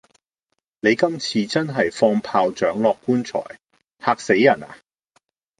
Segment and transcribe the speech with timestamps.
[0.79, 3.39] 你今次真係放炮仗落棺材——
[4.03, 4.75] 嚇死人呀！